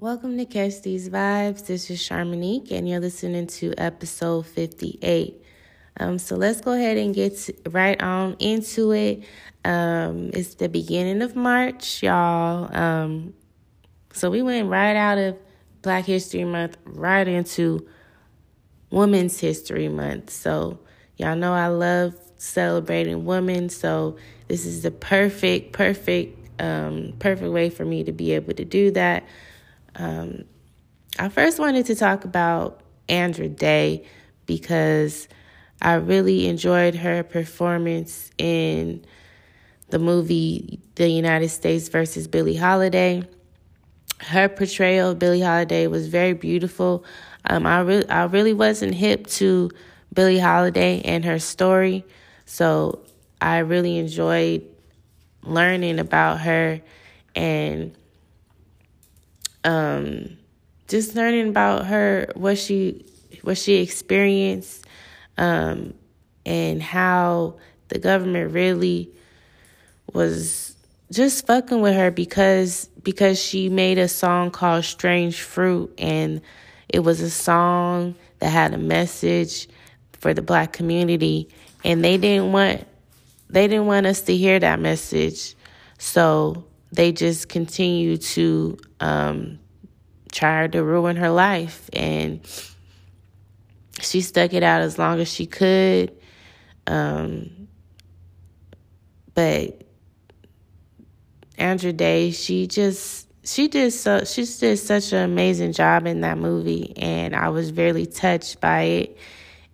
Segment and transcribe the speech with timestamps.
[0.00, 1.66] Welcome to Catch These Vibes.
[1.66, 5.44] This is Charmonique, and you're listening to episode 58.
[5.98, 9.24] Um, so let's go ahead and get right on into it.
[9.62, 12.74] Um, it's the beginning of March, y'all.
[12.74, 13.34] Um,
[14.14, 15.36] so we went right out of
[15.82, 17.86] Black History Month right into
[18.88, 20.30] Women's History Month.
[20.30, 20.78] So
[21.18, 23.68] y'all know I love celebrating women.
[23.68, 24.16] So
[24.48, 28.90] this is the perfect, perfect, um, perfect way for me to be able to do
[28.92, 29.24] that.
[30.00, 30.44] Um,
[31.18, 34.06] I first wanted to talk about Andra Day
[34.46, 35.28] because
[35.82, 39.04] I really enjoyed her performance in
[39.90, 43.24] the movie The United States versus Billie Holiday.
[44.20, 47.04] Her portrayal of Billie Holiday was very beautiful.
[47.44, 49.70] Um, I really, I really wasn't hip to
[50.14, 52.06] Billie Holiday and her story,
[52.46, 53.04] so
[53.40, 54.64] I really enjoyed
[55.42, 56.80] learning about her
[57.34, 57.94] and
[59.64, 60.36] um,
[60.88, 63.04] just learning about her, what she
[63.42, 64.84] what she experienced,
[65.38, 65.94] um,
[66.44, 67.56] and how
[67.88, 69.10] the government really
[70.12, 70.76] was
[71.10, 76.40] just fucking with her because because she made a song called Strange Fruit and
[76.88, 79.68] it was a song that had a message
[80.12, 81.48] for the black community
[81.84, 82.86] and they didn't want
[83.48, 85.56] they didn't want us to hear that message.
[85.98, 89.58] So they just continue to um,
[90.32, 91.88] try to ruin her life.
[91.92, 92.40] And
[94.00, 96.12] she stuck it out as long as she could.
[96.86, 97.68] Um,
[99.34, 99.82] but
[101.58, 106.36] Andra Day, she just she did so she did such an amazing job in that
[106.36, 109.18] movie and I was very touched by it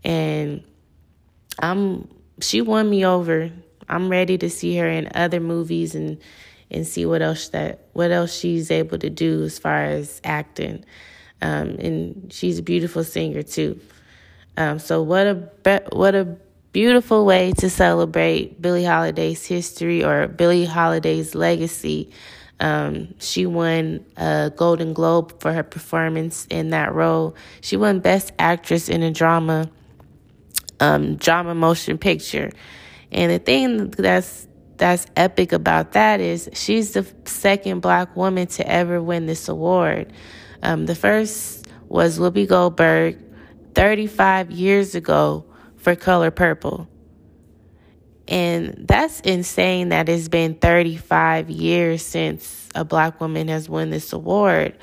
[0.05, 0.63] and
[1.59, 2.09] I'm
[2.41, 3.51] she won me over.
[3.89, 6.19] I'm ready to see her in other movies and
[6.71, 10.85] and see what else that what else she's able to do as far as acting.
[11.43, 13.81] Um, and she's a beautiful singer too.
[14.57, 16.37] Um, so what a what a
[16.73, 22.11] beautiful way to celebrate Billie Holiday's history or Billie Holiday's legacy.
[22.59, 27.37] Um, she won a Golden Globe for her performance in that role.
[27.61, 29.71] She won Best Actress in a Drama,
[30.81, 32.51] um, Drama Motion Picture.
[33.13, 34.47] And the thing that's
[34.79, 40.13] that's epic about that is she's the second black woman to ever win this award.
[40.63, 43.19] Um, the first was Whoopi Goldberg
[43.75, 45.45] 35 years ago
[45.77, 46.89] for Color Purple.
[48.29, 54.13] And that's insane that it's been 35 years since a black woman has won this
[54.13, 54.77] award.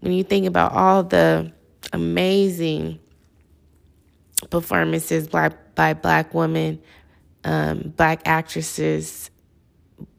[0.00, 1.52] When you think about all the
[1.92, 2.98] amazing
[4.50, 6.80] performances black, by black women
[7.44, 9.30] um, black actresses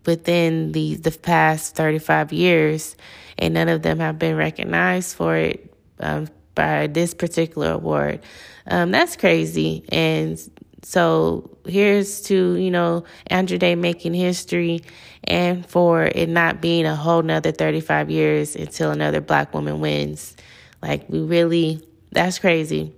[0.05, 2.95] within the the past 35 years,
[3.37, 8.21] and none of them have been recognized for it um, by this particular award.
[8.67, 10.39] Um, that's crazy, and
[10.81, 14.81] so here's to you know Andra Day making history,
[15.23, 20.35] and for it not being a whole nother 35 years until another black woman wins.
[20.81, 22.93] Like we really, that's crazy.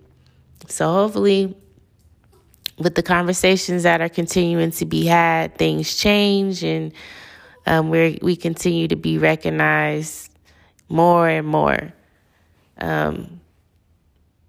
[0.67, 1.55] So hopefully
[2.81, 6.93] with the conversations that are continuing to be had, things change and
[7.65, 10.31] um, we we continue to be recognized
[10.89, 11.93] more and more.
[12.77, 13.39] Um,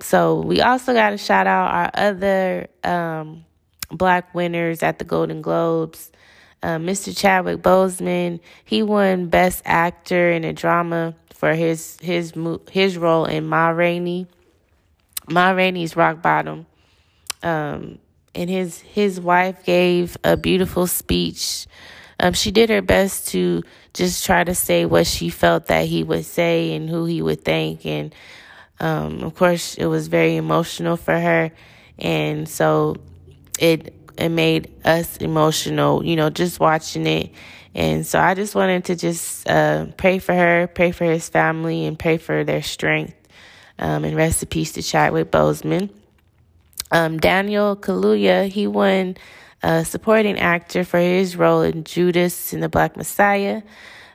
[0.00, 3.44] so we also got to shout out our other um,
[3.90, 6.10] black winners at the Golden Globes.
[6.62, 7.16] Uh, Mr.
[7.16, 12.32] Chadwick Boseman, he won Best Actor in a Drama for his his
[12.70, 14.26] his role in Ma Rainey.
[15.28, 16.66] Ma Rainey's Rock Bottom.
[17.42, 17.98] Um,
[18.34, 21.66] and his his wife gave a beautiful speech.
[22.20, 23.62] Um, she did her best to
[23.94, 27.44] just try to say what she felt that he would say and who he would
[27.44, 28.14] thank, and
[28.80, 31.52] um, of course, it was very emotional for her,
[31.98, 32.96] and so
[33.58, 37.32] it it made us emotional, you know, just watching it.
[37.74, 41.86] And so I just wanted to just uh, pray for her, pray for his family,
[41.86, 43.14] and pray for their strength.
[43.78, 45.90] Um, and rest in peace to Chadwick Boseman.
[46.92, 49.16] Um, Daniel Kaluuya, he won
[49.62, 53.62] a supporting actor for his role in Judas and the Black Messiah.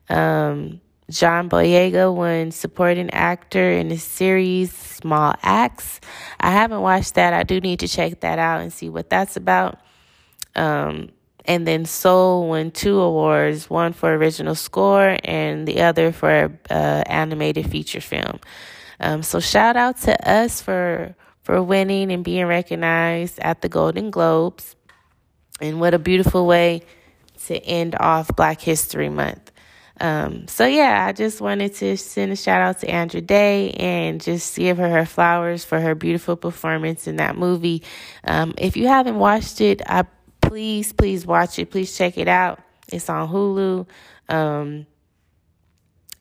[0.09, 0.79] Um,
[1.09, 6.01] John Boyega won supporting actor in the series Small Axe.
[6.39, 7.33] I haven't watched that.
[7.33, 9.79] I do need to check that out and see what that's about.
[10.55, 11.09] Um,
[11.45, 17.03] and then Soul won two awards, one for original score and the other for uh,
[17.05, 18.39] animated feature film.
[18.99, 21.15] Um, so shout out to us for
[21.47, 24.75] for winning and being recognized at the Golden Globes.
[25.61, 26.81] And what a beautiful way
[27.45, 29.53] to end off Black History Month.
[30.01, 34.21] Um, so yeah, I just wanted to send a shout out to Andra Day and
[34.21, 37.81] just give her her flowers for her beautiful performance in that movie.
[38.25, 40.03] Um, if you haven't watched it, I
[40.41, 41.71] please, please watch it.
[41.71, 42.59] Please check it out.
[42.91, 43.87] It's on Hulu.
[44.27, 44.85] Um,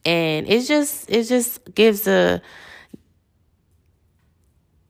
[0.05, 2.41] and it just it just gives a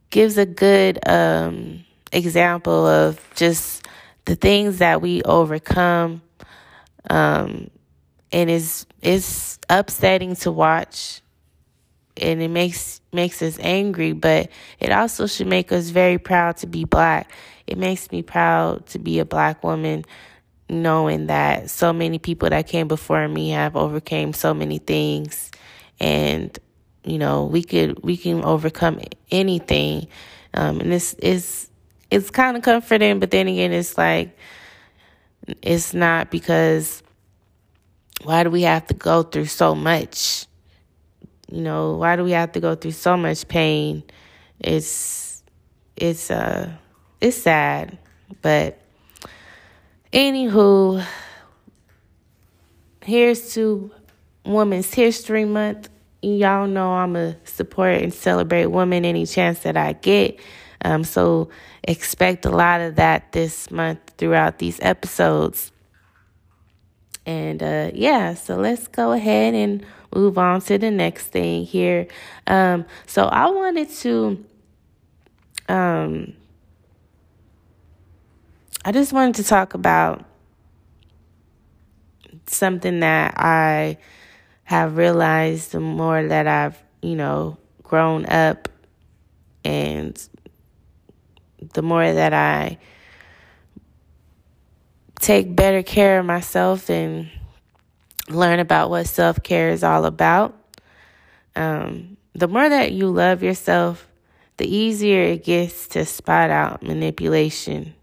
[0.09, 3.87] gives a good um, example of just
[4.25, 6.21] the things that we overcome
[7.09, 7.69] um,
[8.31, 11.21] and it's it's upsetting to watch
[12.17, 14.49] and it makes makes us angry but
[14.79, 17.31] it also should make us very proud to be black.
[17.65, 20.05] It makes me proud to be a black woman
[20.69, 25.51] knowing that so many people that came before me have overcame so many things
[25.99, 26.57] and
[27.07, 28.99] you know we could we can overcome
[29.31, 30.07] anything
[30.53, 31.69] um, and this is
[32.11, 34.37] it's kind of comforting but then again it's like
[35.61, 37.01] it's not because
[38.23, 40.45] why do we have to go through so much?
[41.49, 44.03] You know, why do we have to go through so much pain?
[44.59, 45.43] It's
[45.95, 46.71] it's uh
[47.21, 47.97] it's sad.
[48.41, 48.79] But
[50.11, 51.05] anywho,
[53.03, 53.91] here's to
[54.45, 55.89] Women's History Month.
[56.21, 60.39] Y'all know I'm a support and celebrate women any chance that I get.
[60.83, 61.49] Um, so
[61.83, 65.71] expect a lot of that this month throughout these episodes.
[67.25, 69.85] And uh, yeah, so let's go ahead and
[70.15, 72.07] move on to the next thing here.
[72.47, 74.45] Um, so I wanted to,
[75.67, 76.33] um,
[78.85, 80.25] I just wanted to talk about
[82.47, 83.97] something that I
[84.67, 88.67] have realized the more that I've, you know, grown up
[89.63, 90.21] and
[91.73, 92.77] the more that I
[95.21, 97.29] take better care of myself and
[98.27, 100.53] learn about what self care is all about.
[101.55, 104.05] Um, the more that you love yourself,
[104.57, 107.93] the easier it gets to spot out manipulation.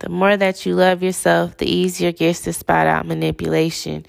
[0.00, 4.06] The more that you love yourself, the easier it gets to spot out manipulation.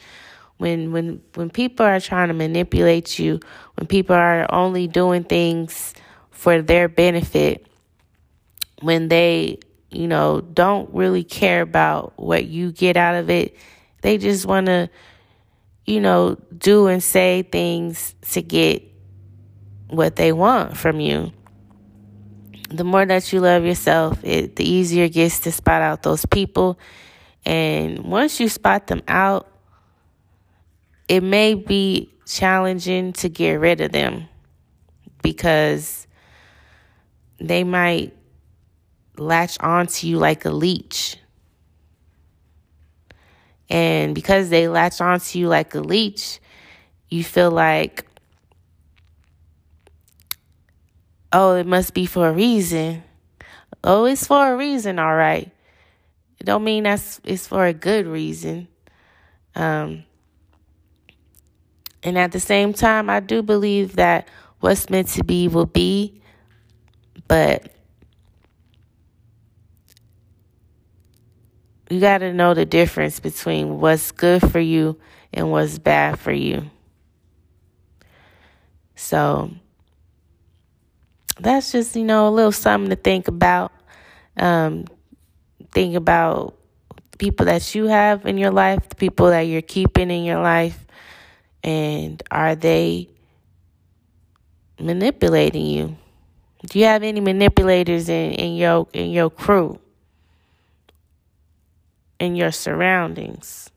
[0.57, 3.39] When when when people are trying to manipulate you,
[3.75, 5.94] when people are only doing things
[6.31, 7.65] for their benefit,
[8.81, 9.59] when they,
[9.89, 13.56] you know, don't really care about what you get out of it.
[14.01, 14.89] They just want to,
[15.85, 18.83] you know, do and say things to get
[19.89, 21.31] what they want from you.
[22.71, 26.25] The more that you love yourself, it, the easier it gets to spot out those
[26.25, 26.80] people.
[27.45, 29.48] And once you spot them out,
[31.07, 34.30] it may be challenging to get rid of them
[35.24, 36.06] because
[37.39, 38.16] they might
[39.18, 41.18] latch onto you like a leech.
[43.69, 46.39] And because they latch onto you like a leech,
[47.10, 48.06] you feel like,
[51.31, 53.03] oh, it must be for a reason.
[53.83, 55.51] Oh, it's for a reason, all right.
[56.39, 58.67] It don't mean that's it's for a good reason.
[59.55, 60.03] Um,
[62.01, 64.27] and at the same time, I do believe that
[64.59, 66.21] what's meant to be will be,
[67.27, 67.71] but
[71.89, 74.99] you got to know the difference between what's good for you
[75.33, 76.69] and what's bad for you.
[78.95, 79.51] So
[81.39, 83.71] that's just, you know, a little something to think about.
[84.37, 84.85] Um,
[85.71, 86.55] think about
[87.17, 90.85] people that you have in your life, the people that you're keeping in your life,
[91.63, 93.09] and are they
[94.79, 95.97] manipulating you?
[96.67, 99.79] Do you have any manipulators in, in your in your crew?
[102.19, 103.69] in your surroundings.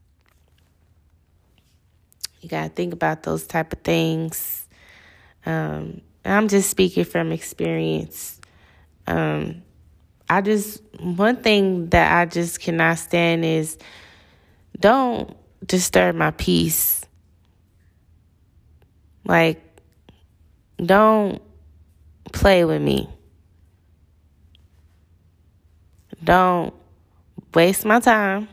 [2.40, 4.66] You got to think about those type of things.
[5.46, 8.40] Um, I'm just speaking from experience.
[9.06, 9.62] Um,
[10.28, 13.76] I just, one thing that I just cannot stand is
[14.78, 15.36] don't
[15.66, 17.04] disturb my peace.
[19.24, 19.60] Like,
[20.84, 21.40] don't
[22.32, 23.08] play with me.
[26.22, 26.74] Don't
[27.54, 28.48] waste my time.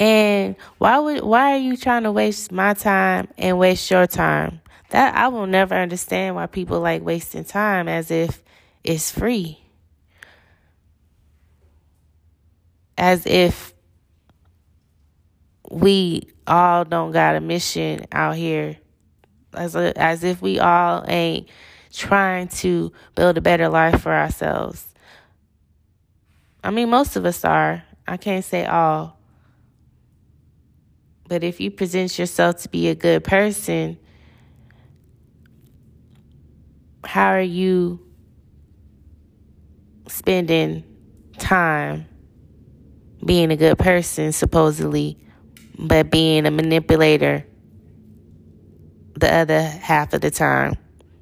[0.00, 4.60] And why would why are you trying to waste my time and waste your time?
[4.90, 8.42] That I will never understand why people like wasting time as if
[8.82, 9.58] it's free.
[12.96, 13.74] As if
[15.70, 18.76] we all don't got a mission out here.
[19.52, 21.48] As a, as if we all ain't
[21.92, 24.86] trying to build a better life for ourselves.
[26.62, 27.84] I mean, most of us are.
[28.06, 29.18] I can't say all.
[31.28, 33.98] But if you present yourself to be a good person,
[37.06, 38.00] how are you
[40.08, 40.84] spending
[41.38, 42.06] time
[43.24, 45.18] being a good person, supposedly,
[45.78, 47.46] but being a manipulator
[49.14, 50.76] the other half of the time?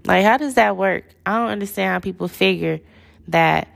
[0.05, 1.05] Like, how does that work?
[1.25, 2.81] I don't understand how people figure
[3.29, 3.69] that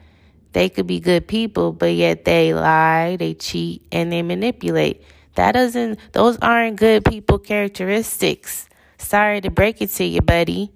[0.52, 5.02] they could be good people, but yet they lie, they cheat, and they manipulate.
[5.34, 8.68] That doesn't, those aren't good people characteristics.
[8.98, 10.72] Sorry to break it to you, buddy.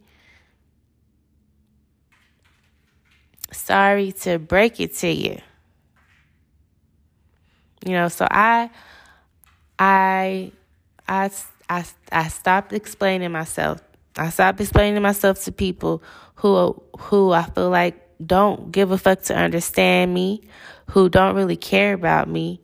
[3.53, 5.41] Sorry to break it to you.
[7.85, 8.71] You know, so I,
[9.79, 10.53] I,
[11.09, 11.31] I,
[11.69, 13.81] I, I stopped explaining myself.
[14.17, 16.03] I stopped explaining myself to people
[16.37, 20.43] who, who I feel like don't give a fuck to understand me,
[20.91, 22.61] who don't really care about me.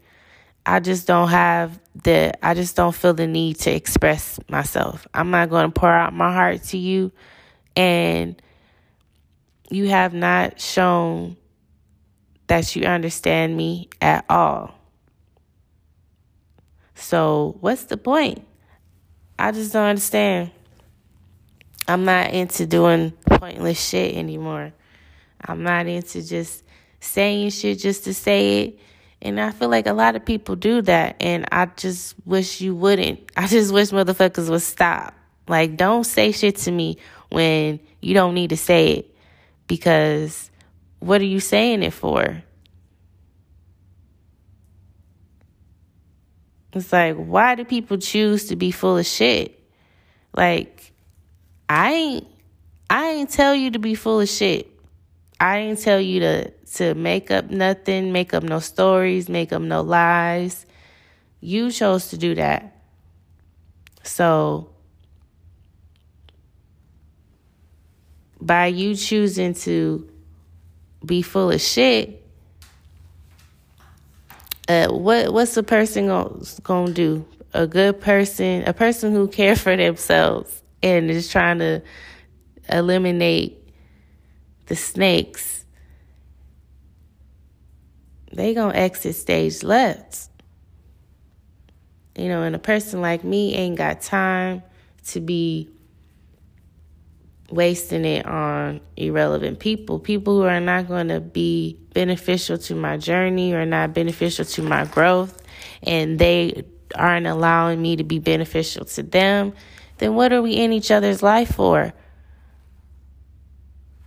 [0.66, 5.06] I just don't have the, I just don't feel the need to express myself.
[5.14, 7.12] I'm not going to pour out my heart to you.
[7.74, 8.40] And
[9.70, 11.36] you have not shown
[12.46, 14.74] that you understand me at all.
[16.94, 18.46] So, what's the point?
[19.38, 20.50] I just don't understand.
[21.88, 24.72] I'm not into doing pointless shit anymore.
[25.40, 26.64] I'm not into just
[27.00, 28.78] saying shit just to say it.
[29.22, 31.16] And I feel like a lot of people do that.
[31.20, 33.20] And I just wish you wouldn't.
[33.36, 35.14] I just wish motherfuckers would stop.
[35.48, 36.96] Like, don't say shit to me
[37.30, 39.15] when you don't need to say it.
[39.66, 40.50] Because
[40.98, 42.42] what are you saying it for?
[46.72, 49.58] It's like, why do people choose to be full of shit?
[50.34, 50.92] Like,
[51.68, 52.26] I ain't,
[52.90, 54.70] I ain't tell you to be full of shit.
[55.40, 59.62] I didn't tell you to to make up nothing, make up no stories, make up
[59.62, 60.66] no lies.
[61.40, 62.82] You chose to do that.
[64.02, 64.70] So
[68.46, 70.08] by you choosing to
[71.04, 72.22] be full of shit,
[74.68, 77.26] uh, what what's a person gonna, gonna do?
[77.52, 81.82] A good person, a person who cares for themselves and is trying to
[82.68, 83.58] eliminate
[84.66, 85.64] the snakes,
[88.32, 90.28] they gonna exit stage left.
[92.16, 94.62] You know, and a person like me ain't got time
[95.08, 95.68] to be
[97.50, 102.96] wasting it on irrelevant people, people who are not going to be beneficial to my
[102.96, 105.42] journey or not beneficial to my growth,
[105.82, 109.52] and they aren't allowing me to be beneficial to them,
[109.98, 111.92] then what are we in each other's life for?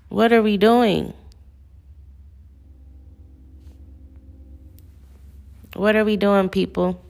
[0.10, 1.14] What are we doing?
[5.76, 7.04] What are we doing, people?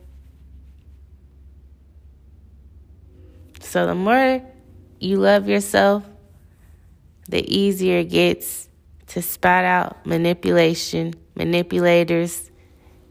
[3.62, 4.42] So, the more
[5.00, 6.04] you love yourself,
[7.30, 8.68] the easier it gets
[9.08, 12.52] to spot out manipulation, manipulators.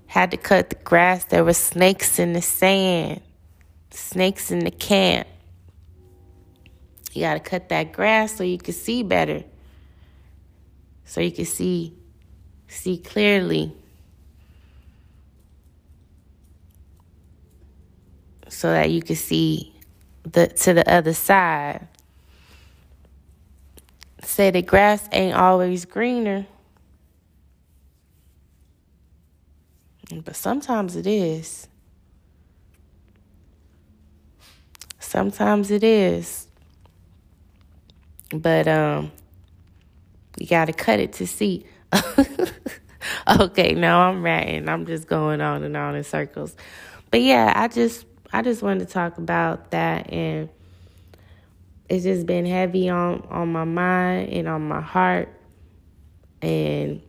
[0.07, 1.25] Had to cut the grass.
[1.25, 3.21] There were snakes in the sand,
[3.91, 5.29] snakes in the camp.
[7.13, 9.45] You got to cut that grass so you can see better
[11.09, 11.95] so you can see
[12.69, 13.73] see clearly
[18.49, 19.75] so that you can see
[20.25, 21.89] the to the other side
[24.23, 26.47] say the grass ain't always greener
[30.25, 31.69] but sometimes it is
[34.99, 36.47] sometimes it is
[38.33, 39.11] but um
[40.41, 41.67] you got to cut it to see.
[43.41, 44.69] okay, now I'm ranting.
[44.69, 46.55] I'm just going on and on in circles.
[47.11, 50.49] But yeah, I just I just wanted to talk about that and
[51.89, 55.29] it's just been heavy on on my mind and on my heart
[56.43, 57.03] and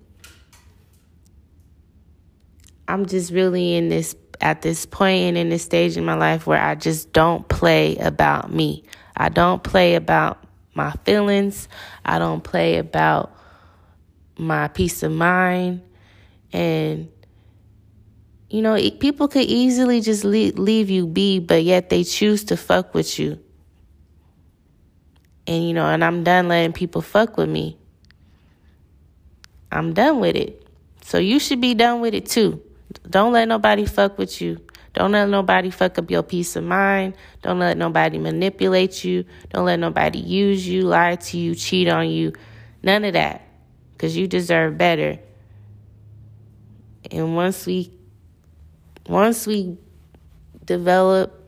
[2.88, 6.48] I'm just really in this at this point and in this stage in my life
[6.48, 8.84] where I just don't play about me.
[9.16, 10.44] I don't play about
[10.74, 11.68] my feelings.
[12.06, 13.36] I don't play about
[14.38, 15.82] my peace of mind.
[16.54, 17.12] And,
[18.50, 22.58] you know, people could easily just leave, leave you be, but yet they choose to
[22.58, 23.40] fuck with you.
[25.50, 27.76] And, you know, and I'm done letting people fuck with me.
[29.72, 30.64] I'm done with it.
[31.02, 32.62] So you should be done with it too.
[33.10, 34.60] Don't let nobody fuck with you.
[34.94, 37.16] Don't let nobody fuck up your peace of mind.
[37.42, 39.26] Don't let nobody manipulate you.
[39.50, 42.34] Don't let nobody use you, lie to you, cheat on you.
[42.84, 43.42] None of that.
[43.94, 45.18] Because you deserve better.
[47.10, 47.92] And once we
[49.08, 49.80] once we
[50.64, 51.39] develop,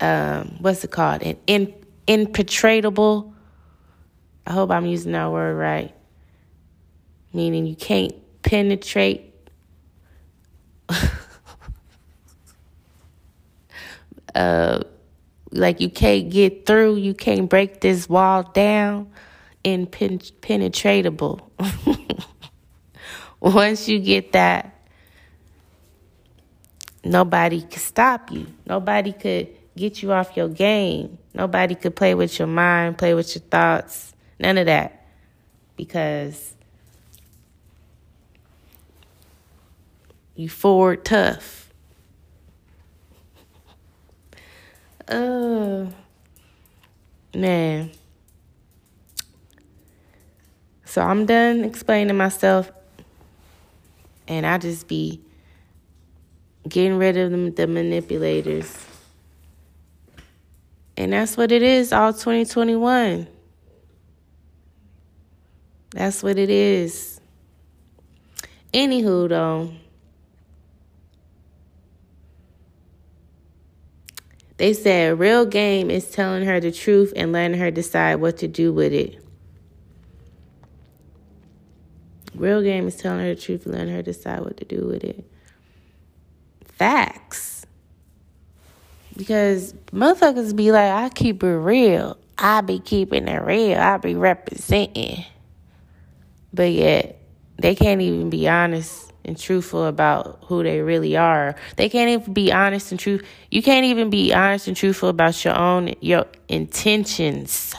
[0.00, 1.22] um, what's it called?
[1.22, 1.74] An in,
[2.06, 3.34] impenetrable.
[4.46, 5.94] I hope I'm using that word right.
[7.32, 9.32] Meaning you can't penetrate.
[14.34, 14.80] uh,
[15.52, 19.10] like you can't get through, you can't break this wall down.
[19.64, 21.40] Impenetratable.
[23.40, 24.74] Once you get that,
[27.04, 28.46] nobody could stop you.
[28.66, 29.48] Nobody could
[29.80, 31.18] get you off your game.
[31.34, 34.14] Nobody could play with your mind, play with your thoughts.
[34.38, 35.06] None of that.
[35.76, 36.54] Because
[40.36, 41.72] you forward tough.
[45.08, 45.92] Oh,
[47.34, 47.90] man.
[50.84, 52.70] So I'm done explaining myself
[54.28, 55.20] and I just be
[56.68, 58.89] getting rid of them, the manipulators.
[60.96, 63.26] And that's what it is all 2021.
[65.92, 67.20] That's what it is.
[68.72, 69.72] Anywho, though,
[74.58, 78.48] they said real game is telling her the truth and letting her decide what to
[78.48, 79.24] do with it.
[82.34, 85.02] Real game is telling her the truth and letting her decide what to do with
[85.02, 85.24] it.
[86.64, 87.49] Facts.
[89.16, 92.16] Because motherfuckers be like, I keep it real.
[92.38, 93.78] I be keeping it real.
[93.78, 95.24] I be representing.
[96.52, 97.20] But yet,
[97.58, 101.54] they can't even be honest and truthful about who they really are.
[101.76, 103.20] They can't even be honest and true.
[103.50, 107.74] You can't even be honest and truthful about your own your intentions.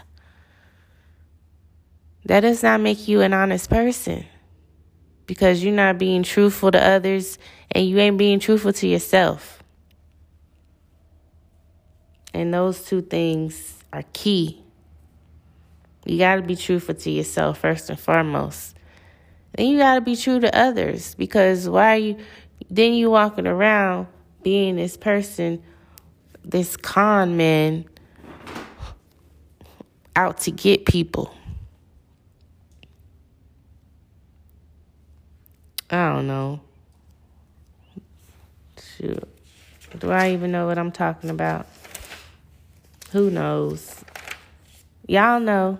[2.26, 4.26] That does not make you an honest person
[5.26, 7.40] because you're not being truthful to others
[7.72, 9.61] and you ain't being truthful to yourself.
[12.34, 14.62] And those two things are key.
[16.06, 18.76] You got to be truthful to yourself first and foremost.
[19.56, 22.18] Then you got to be true to others because why are you
[22.70, 24.08] then you walking around
[24.44, 25.62] being this person,
[26.44, 27.86] this con man
[30.16, 31.34] out to get people.
[35.90, 36.62] I don't know.
[38.98, 39.28] Shoot.
[40.00, 41.68] Do I even know what I'm talking about?
[43.12, 44.04] Who knows?
[45.08, 45.80] Y'all know.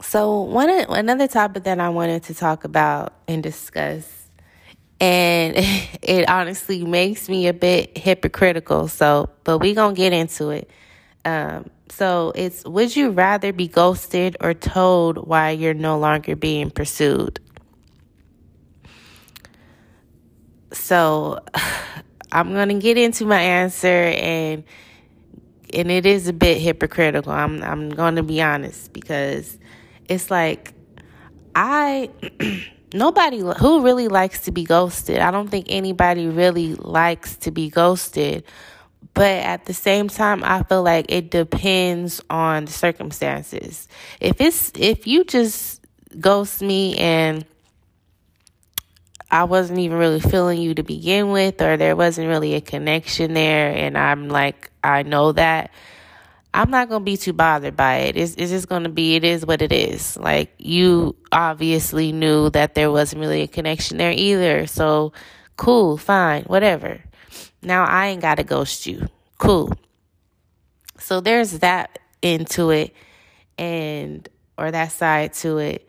[0.00, 4.16] So one another topic that I wanted to talk about and discuss
[5.00, 5.54] and
[6.02, 8.88] it honestly makes me a bit hypocritical.
[8.88, 10.70] So, but we gonna get into it.
[11.24, 16.70] Um, so it's would you rather be ghosted or told why you're no longer being
[16.70, 17.40] pursued?
[20.72, 21.40] So
[22.32, 24.64] I'm gonna get into my answer and
[25.72, 27.32] and it is a bit hypocritical.
[27.32, 29.58] I'm I'm gonna be honest because
[30.08, 30.74] it's like
[31.54, 32.10] I
[32.92, 35.18] nobody who really likes to be ghosted.
[35.18, 38.44] I don't think anybody really likes to be ghosted.
[39.16, 43.88] But at the same time, I feel like it depends on the circumstances.
[44.20, 45.80] If it's if you just
[46.20, 47.46] ghost me and
[49.30, 53.32] I wasn't even really feeling you to begin with, or there wasn't really a connection
[53.32, 55.70] there, and I'm like, I know that,
[56.52, 58.18] I'm not to be too bothered by it.
[58.18, 60.18] It's, it's just to be, it is what it is.
[60.18, 64.66] Like, you obviously knew that there wasn't really a connection there either.
[64.66, 65.14] So,
[65.56, 67.00] cool, fine, whatever.
[67.62, 69.08] Now I ain't got to ghost you.
[69.38, 69.72] Cool.
[70.98, 72.94] So, there's that into it,
[73.58, 75.88] and, or that side to it.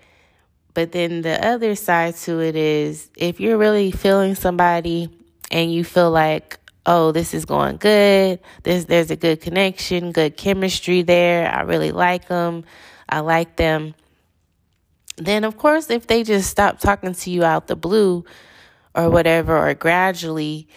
[0.77, 5.09] But then the other side to it is if you're really feeling somebody
[5.49, 8.39] and you feel like, oh, this is going good.
[8.61, 11.51] There's there's a good connection, good chemistry there.
[11.51, 12.63] I really like them.
[13.09, 13.95] I like them.
[15.17, 18.23] Then of course, if they just stop talking to you out the blue
[18.93, 20.67] or whatever or gradually,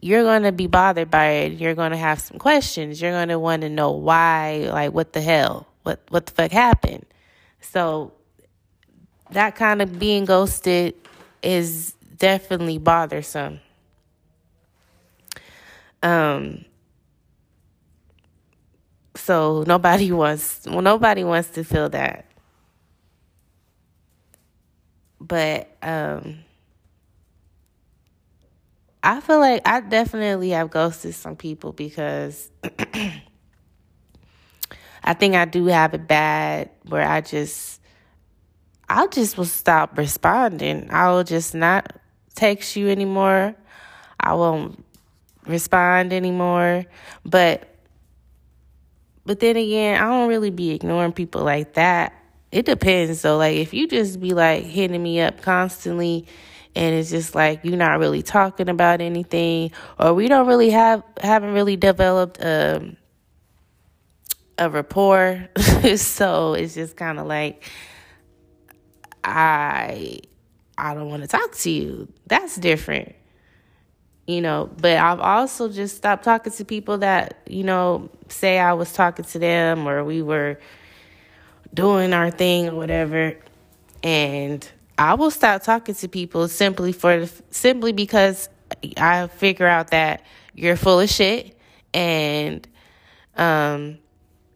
[0.00, 1.52] you're going to be bothered by it.
[1.52, 3.00] You're going to have some questions.
[3.00, 5.66] You're going to want to know why, like what the hell?
[5.82, 7.06] What what the fuck happened?
[7.60, 8.12] So
[9.30, 10.94] that kind of being ghosted
[11.42, 13.60] is definitely bothersome.
[16.02, 16.64] Um,
[19.14, 22.26] so nobody wants well nobody wants to feel that.
[25.20, 26.44] But um
[29.06, 32.50] I feel like I definitely have ghosted some people because
[35.04, 37.80] I think I do have it bad where I just
[38.88, 40.90] I just will stop responding.
[40.90, 41.92] I will just not
[42.34, 43.54] text you anymore.
[44.18, 44.84] I won't
[45.46, 46.84] respond anymore.
[47.24, 47.76] But
[49.24, 52.12] but then again, I don't really be ignoring people like that.
[52.50, 53.36] It depends though.
[53.36, 56.26] Like if you just be like hitting me up constantly
[56.76, 61.02] and it's just like you're not really talking about anything or we don't really have
[61.20, 62.96] haven't really developed um,
[64.58, 65.48] a rapport.
[65.96, 67.64] so it's just kind of like
[69.24, 70.20] I
[70.76, 72.12] I don't want to talk to you.
[72.26, 73.14] That's different.
[74.26, 78.72] You know, but I've also just stopped talking to people that, you know, say I
[78.72, 80.58] was talking to them or we were
[81.72, 83.36] doing our thing or whatever
[84.02, 88.48] and I will stop talking to people simply for simply because
[88.96, 90.22] I figure out that
[90.54, 91.56] you're full of shit
[91.92, 92.66] and
[93.36, 93.98] um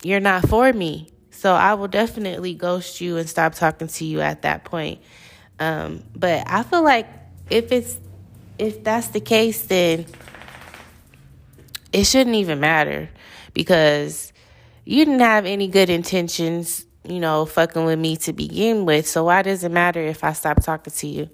[0.03, 1.11] you're not for me.
[1.31, 5.01] So I will definitely ghost you and stop talking to you at that point.
[5.59, 7.07] Um, but I feel like
[7.51, 7.99] if it's
[8.59, 10.07] if that's the case, then
[11.93, 13.11] it shouldn't even matter
[13.55, 14.33] because
[14.85, 19.07] you didn't have any good intentions, you know, fucking with me to begin with.
[19.07, 21.31] So why does it matter if I stop talking to you?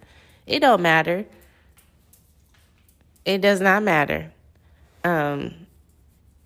[0.47, 1.27] It don't matter.
[3.25, 4.33] It does not matter.
[5.03, 5.67] Um,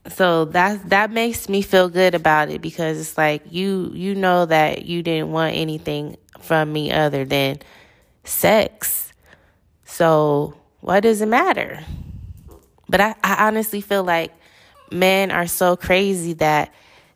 [0.08, 4.46] so that that makes me feel good about it because it's like you you know
[4.46, 7.58] that you didn't want anything from me other than
[8.24, 9.12] sex.
[9.84, 11.84] So what does it matter?
[12.88, 14.32] But I, I honestly feel like
[14.90, 16.72] men are so crazy that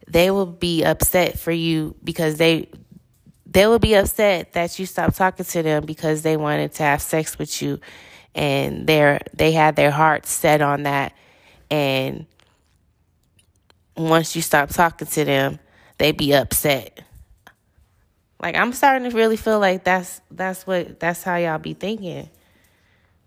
[0.09, 2.69] they will be upset for you because they
[3.47, 7.01] they will be upset that you stopped talking to them because they wanted to have
[7.01, 7.81] sex with you
[8.35, 11.15] and they're they had their heart set on that
[11.71, 12.27] and
[13.97, 15.59] once you stop talking to them,
[15.99, 17.03] they be upset.
[18.41, 22.29] Like I'm starting to really feel like that's that's what that's how y'all be thinking.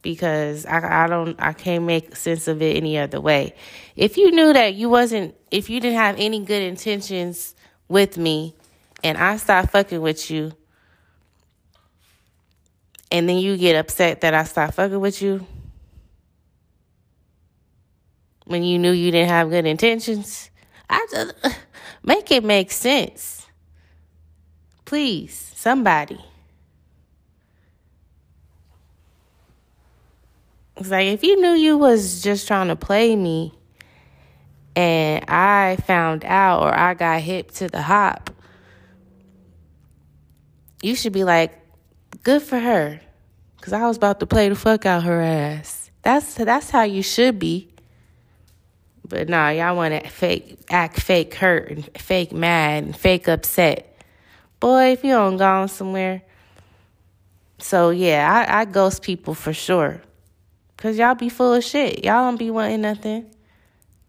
[0.08, 3.54] Because I I don't I can't make sense of it any other way.
[3.98, 7.56] If you knew that you wasn't if you didn't have any good intentions
[7.90, 8.56] with me
[9.04, 10.54] and I start fucking with you
[13.12, 15.46] and then you get upset that I start fucking with you
[18.46, 20.50] when you knew you didn't have good intentions,
[20.90, 21.34] I just
[22.04, 23.46] make it make sense.
[24.86, 26.24] Please, somebody.
[30.78, 33.54] It's like if you knew you was just trying to play me
[34.76, 38.30] and I found out or I got hip to the hop,
[40.84, 41.60] you should be like,
[42.24, 43.02] good for her.
[43.60, 45.92] Cause I was about to play the fuck out her ass.
[46.04, 47.74] That's that's how you should be.
[49.06, 54.02] But nah, y'all want to fake, act fake hurt and fake mad and fake upset.
[54.60, 56.22] Boy, if you don't gone somewhere.
[57.58, 60.02] So yeah, I, I ghost people for sure.
[60.78, 62.06] Cause y'all be full of shit.
[62.06, 63.26] Y'all don't be wanting nothing.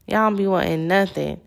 [0.06, 1.40] Y'all don't be wanting nothing.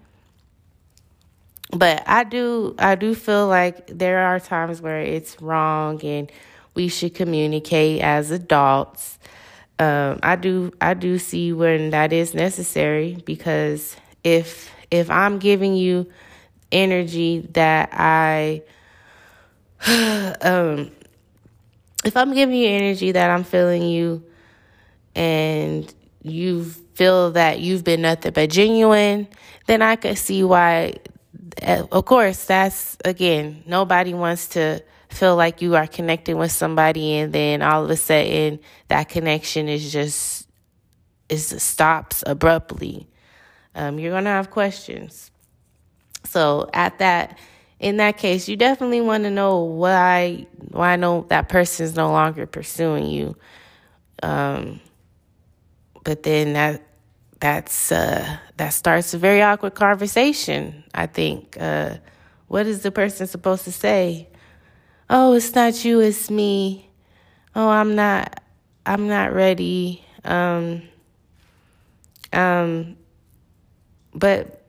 [1.72, 6.32] But I do I do feel like there are times where it's wrong and
[6.74, 9.20] we should communicate as adults
[9.82, 15.74] um, I do I do see when that is necessary because if if I'm giving
[15.74, 16.06] you
[16.72, 18.62] energy that I
[20.42, 20.92] um
[22.06, 24.24] if I'm giving you energy that I'm feeling you
[25.16, 29.28] and you feel that you've been nothing but genuine,
[29.68, 30.96] then I could see why
[31.62, 37.16] eh, of course that's again nobody wants to feel like you are connecting with somebody
[37.16, 40.48] and then all of a sudden that connection is just
[41.30, 43.08] is stops abruptly.
[43.74, 45.32] Um, you're gonna have questions.
[46.26, 47.38] So at that
[47.80, 52.12] in that case you definitely want to know why why no that person is no
[52.12, 53.36] longer pursuing you.
[54.24, 54.80] Um,
[56.04, 56.84] but then that
[57.40, 61.96] that's uh, that starts a very awkward conversation i think uh,
[62.48, 64.28] what is the person supposed to say
[65.12, 66.90] oh, it's not you, it's me.
[67.54, 68.42] Oh, I'm not,
[68.86, 70.04] I'm not ready.
[70.24, 70.84] Um,
[72.32, 72.96] um,
[74.14, 74.66] but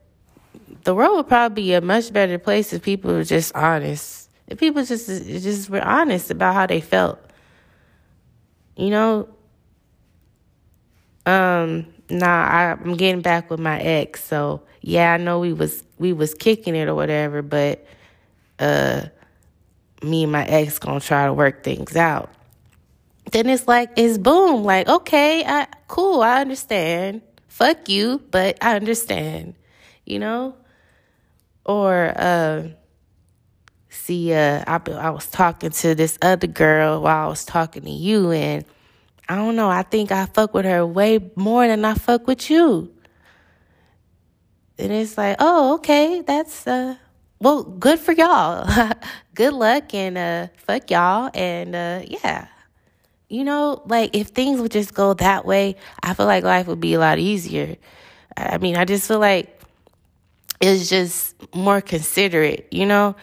[0.83, 4.29] the world would probably be a much better place if people were just honest.
[4.47, 7.19] If people just just were honest about how they felt.
[8.75, 9.29] You know,
[11.25, 15.83] um, nah, I, I'm getting back with my ex, so yeah, I know we was
[15.99, 17.85] we was kicking it or whatever, but
[18.59, 19.03] uh
[20.03, 22.29] me and my ex gonna try to work things out.
[23.31, 28.75] then it's like it's boom like okay I, cool i understand fuck you but i
[28.75, 29.55] understand
[30.05, 30.55] you know
[31.65, 32.67] or uh
[33.89, 37.91] see uh I, I was talking to this other girl while i was talking to
[37.91, 38.65] you and
[39.33, 39.69] i don't know.
[39.69, 42.93] I think i fuck with her way more than i fuck with you.
[44.77, 46.21] And it's like oh okay.
[46.21, 46.95] That's uh
[47.39, 48.67] well good for y'all.
[49.33, 51.31] Good luck and uh fuck y'all.
[51.33, 52.47] And uh yeah.
[53.27, 56.79] You know, like if things would just go that way, I feel like life would
[56.79, 57.77] be a lot easier.
[58.37, 59.59] I mean, I just feel like
[60.61, 63.15] it's just more considerate, you know,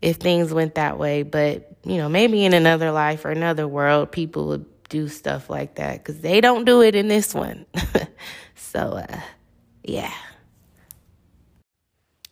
[0.00, 1.24] if things went that way.
[1.24, 5.76] But, you know, maybe in another life or another world, people would do stuff like
[5.76, 7.66] that because they don't do it in this one.
[8.54, 9.20] so, uh,
[9.82, 10.12] yeah.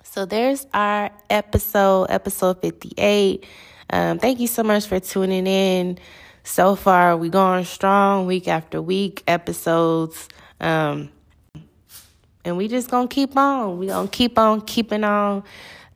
[0.02, 3.44] So there's our episode, episode 58.
[3.90, 5.98] Um, thank you so much for tuning in
[6.46, 10.28] so far we going strong week after week episodes
[10.60, 11.10] um,
[12.44, 15.42] and we just gonna keep on we gonna keep on keeping on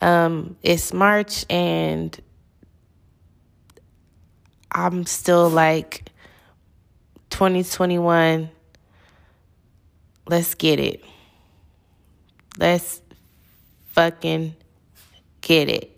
[0.01, 2.20] um, it's march and
[4.73, 6.11] i'm still like
[7.31, 8.51] 2021
[10.29, 11.05] let's get it
[12.59, 13.01] let's
[13.93, 14.55] fucking
[15.40, 15.90] get it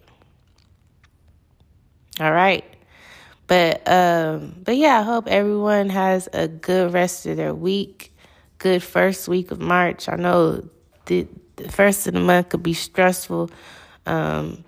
[2.21, 2.64] all right
[3.53, 8.11] but um, but yeah, I hope everyone has a good rest of their week.
[8.57, 10.09] Good first week of March.
[10.09, 10.66] I know
[11.05, 13.51] the, the first of the month could be stressful.
[14.07, 14.64] Um,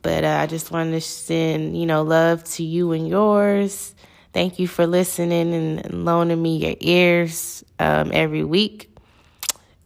[0.00, 3.94] but uh, I just wanted to send, you know, love to you and yours.
[4.32, 8.96] Thank you for listening and loaning me your ears um, every week.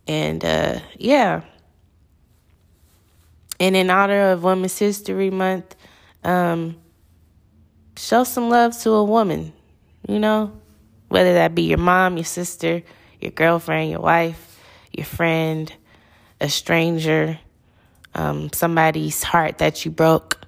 [0.06, 1.42] And uh, yeah.
[3.58, 5.74] And in honor of Women's History Month,
[6.24, 6.76] um,
[7.96, 9.52] show some love to a woman,
[10.06, 10.52] you know,
[11.08, 12.82] whether that be your mom, your sister,
[13.20, 14.60] your girlfriend, your wife,
[14.92, 15.72] your friend,
[16.40, 17.38] a stranger,
[18.14, 20.40] um, somebody's heart that you broke,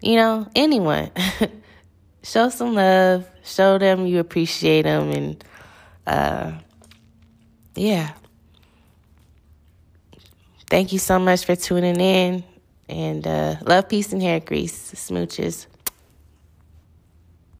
[0.00, 1.10] you know, anyone.
[2.26, 5.44] show some love, show them you appreciate them, and
[6.06, 6.52] uh,
[7.76, 8.12] yeah.
[10.68, 12.42] Thank you so much for tuning in.
[12.88, 14.92] And uh, love, peace, and hair grease.
[14.94, 15.66] Smooches.